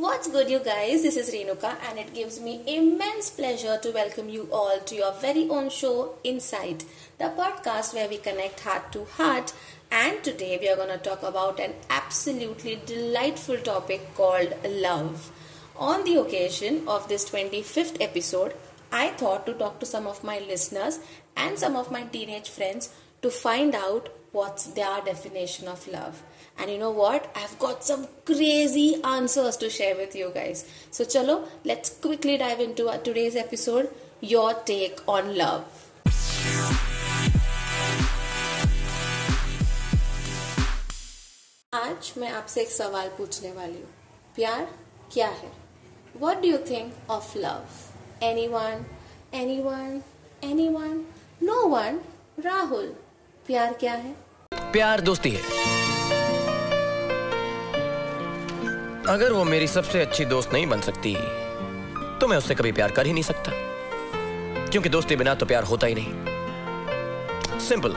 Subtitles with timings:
[0.00, 1.02] What's good, you guys?
[1.02, 5.12] This is Renuka, and it gives me immense pleasure to welcome you all to your
[5.12, 6.84] very own show, Inside,
[7.18, 9.52] the podcast where we connect heart to heart.
[9.92, 15.30] And today we are going to talk about an absolutely delightful topic called love.
[15.76, 18.54] On the occasion of this 25th episode,
[18.90, 20.98] I thought to talk to some of my listeners
[21.36, 22.88] and some of my teenage friends
[23.20, 26.21] to find out what's their definition of love.
[26.57, 27.29] And you know what?
[27.35, 30.65] I've got some crazy answers to share with you guys.
[30.91, 33.89] So, chalo, let's quickly dive into our today's episode
[34.21, 35.65] Your Take on Love.
[41.73, 43.89] आज मैं आपसे एक सवाल पूछने वाली हूँ
[44.35, 44.67] प्यार
[45.13, 45.51] क्या है
[46.19, 48.85] what do you think of love anyone
[49.33, 50.01] anyone
[50.43, 51.03] anyone
[51.43, 51.99] no one
[52.45, 52.93] Rahul
[53.50, 54.16] प्यार क्या है?
[54.54, 55.42] प्यार दोस्ती है।
[59.08, 61.14] अगर वो मेरी सबसे अच्छी दोस्त नहीं बन सकती
[62.20, 63.52] तो मैं उससे कभी प्यार कर ही नहीं सकता।
[64.66, 67.94] क्योंकि दोस्ती बिना तो प्यार होता ही नहीं। सिंपल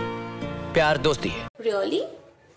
[0.73, 2.03] प्यार दोस्ती है। Really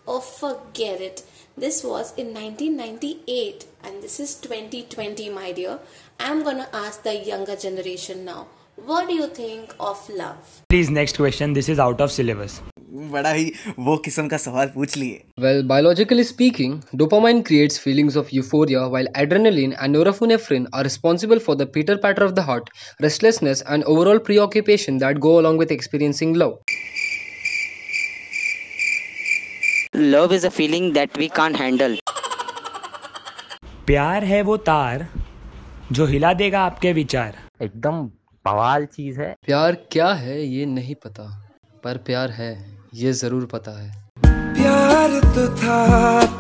[0.09, 0.45] of
[0.77, 1.17] get it
[1.59, 5.79] this was in 1998 and this is 2020 my dear
[6.21, 8.45] I am gonna generation now
[8.89, 10.49] What do you think of love?
[10.73, 11.55] Please, next question.
[11.57, 12.76] This is out of.
[13.13, 18.29] बड़ा ही वो किस्म का सवाल पूछ लिए। Well biologically speaking dopamine creates feelings of
[18.35, 22.71] euphoria while adrenaline and norepinephrine are responsible for the pitter patter of the heart
[23.03, 26.59] restlessness and overall preoccupation that go along with experiencing love
[29.97, 31.99] love is a feeling that we can handle
[33.87, 35.09] प्यार है वो तार
[35.93, 38.03] जो हिला देगा आपके विचार। एकदम
[38.45, 41.25] बवाल चीज़ है। प्यार क्या है ये नहीं पता
[41.85, 43.91] पर प्यार है। ये ज़रूर पता है
[44.27, 45.81] प्यार तो था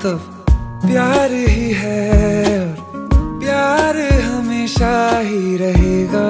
[0.02, 0.46] तब
[0.84, 3.96] प्यार ही है प्यार
[4.28, 6.24] हमेशा ही रहेगा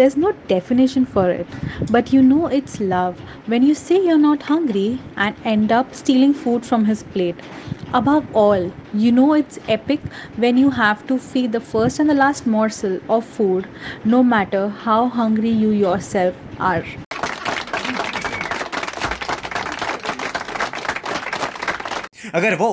[0.00, 1.56] There's no definition for it,
[1.96, 3.18] but you know it's love
[3.54, 4.86] when you say you're not hungry
[5.16, 7.42] and end up stealing food from his plate.
[8.00, 8.70] Above all,
[9.04, 10.08] you know it's epic
[10.46, 13.68] when you have to feed the first and the last morsel of food,
[14.16, 16.84] no matter how hungry you yourself are.
[22.34, 22.68] अगर वो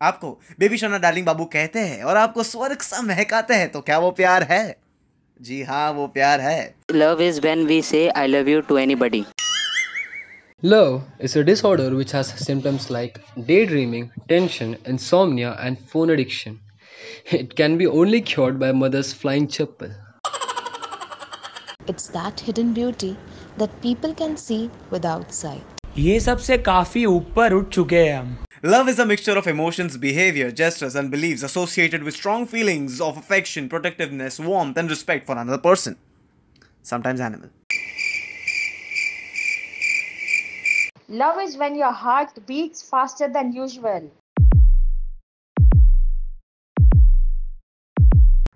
[0.00, 3.98] आपको baby सोना darling बाबू कहते हैं और आपको स्वर्ग सा महकाते हैं तो क्या
[3.98, 4.76] वो प्यार है?
[5.40, 9.24] जी हाँ वो प्यार है। Love is when we say I love you to anybody
[10.62, 16.10] love is a disorder which has symptoms like day dreaming tension and insomnia and phone
[16.10, 16.58] addiction
[17.34, 19.94] it can be only cured by mother's flying chappal
[21.90, 23.10] it's that hidden beauty
[23.58, 28.89] that people can see without sight ये सबसे काफ़ी ऊपर उठ चुके हैं हम। Love
[28.89, 33.69] is a mixture of emotions, behavior, gestures, and beliefs associated with strong feelings of affection,
[33.69, 35.97] protectiveness, warmth, and respect for another person.
[36.83, 37.49] Sometimes animal.
[41.07, 44.11] Love is when your heart beats faster than usual.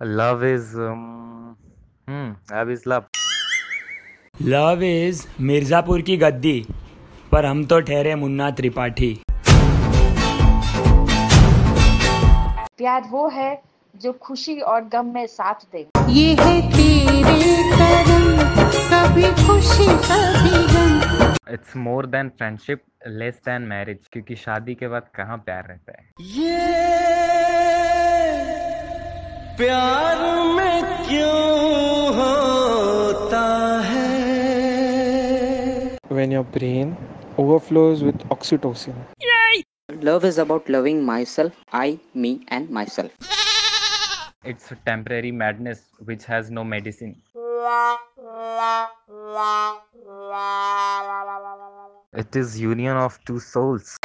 [0.02, 3.04] Love is hmm love is love
[4.42, 6.64] love is Mirzapur की गद्दी
[7.32, 9.12] पर हम तो ठहरे मुन्ना त्रिपाठी
[12.77, 13.61] प्यार वो है
[13.93, 18.25] जो खुशी और गम में साथ दे। ये है तेरे करम
[18.91, 25.07] कभी खुशी कभी गम। It's more than friendship less than marriage क्योंकि शादी के बाद
[25.15, 26.09] कहाँ प्यार रहता है?
[26.21, 26.57] ये
[29.57, 30.17] प्यार
[30.55, 33.45] में क्यों होता
[33.85, 34.03] है?
[36.11, 36.95] When your brain
[37.37, 38.99] overflows with oxytocin.
[40.05, 43.11] Love is about loving myself, I, me, and myself.
[44.43, 47.15] It's temporary madness which has no medicine.
[52.13, 53.97] It is union of two souls.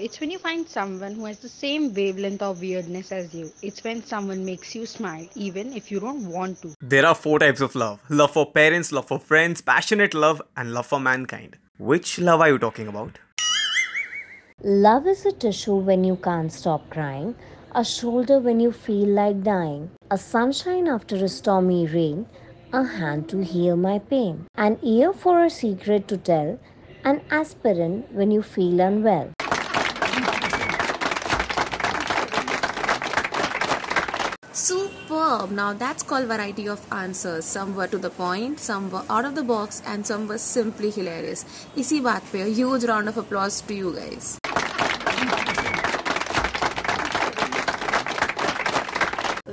[0.00, 3.50] It's when you find someone who has the same wavelength of weirdness as you.
[3.62, 6.72] It's when someone makes you smile, even if you don't want to.
[6.80, 10.72] There are four types of love love for parents, love for friends, passionate love, and
[10.72, 11.56] love for mankind.
[11.78, 13.18] Which love are you talking about?
[14.62, 17.34] Love is a tissue when you can't stop crying,
[17.74, 22.26] a shoulder when you feel like dying, a sunshine after a stormy rain,
[22.72, 26.56] a hand to heal my pain, an ear for a secret to tell,
[27.04, 29.32] an aspirin when you feel unwell.
[35.07, 35.51] Superb!
[35.51, 37.45] Now that's called variety of answers.
[37.45, 40.89] Some were to the point, some were out of the box, and some were simply
[40.95, 41.45] hilarious.
[41.83, 44.37] इसी बात पे a huge round of applause to you guys.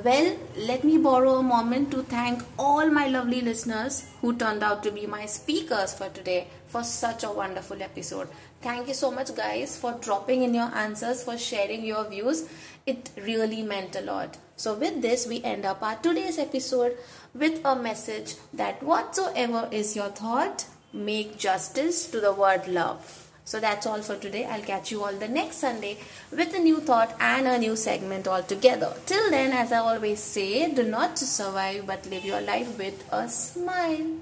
[0.09, 4.83] Well, let me borrow a moment to thank all my lovely listeners who turned out
[4.83, 8.29] to be my speakers for today for such a wonderful episode.
[8.63, 12.47] Thank you so much, guys, for dropping in your answers, for sharing your views.
[12.87, 14.39] It really meant a lot.
[14.58, 16.98] So, with this, we end up our today's episode
[17.34, 23.26] with a message that whatsoever is your thought, make justice to the word love.
[23.44, 24.46] So that's all for today.
[24.46, 26.00] I'll catch you all the next Sunday
[26.32, 28.94] with a new thought and a new segment altogether.
[29.06, 33.30] Till then, as I always say, do not survive but live your life with a
[33.30, 34.18] smile.